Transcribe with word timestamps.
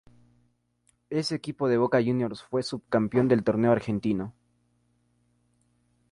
Ese 1.11 1.35
equipo 1.35 1.67
de 1.69 1.77
Boca 1.77 1.99
Juniors 2.01 2.41
fue 2.41 2.63
subcampeón 2.63 3.27
del 3.27 3.43
torneo 3.43 3.71
argentino. 3.71 4.33